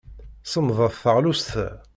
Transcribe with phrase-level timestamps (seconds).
[0.51, 1.67] Semmḍet teɣlust-a.